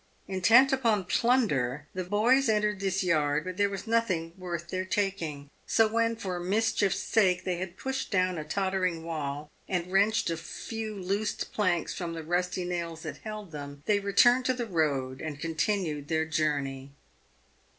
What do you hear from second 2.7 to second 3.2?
this